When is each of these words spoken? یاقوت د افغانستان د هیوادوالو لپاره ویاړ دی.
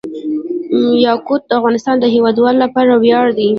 یاقوت 1.07 1.41
د 1.47 1.51
افغانستان 1.59 1.95
د 1.99 2.05
هیوادوالو 2.15 2.59
لپاره 2.63 2.91
ویاړ 3.03 3.27
دی. 3.37 3.49